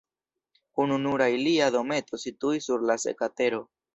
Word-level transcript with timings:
Ununura 0.85 1.27
ilia 1.33 1.67
dometo 1.77 2.21
situis 2.25 2.69
sur 2.71 2.89
la 2.93 2.99
seka 3.07 3.33
tero. 3.43 3.63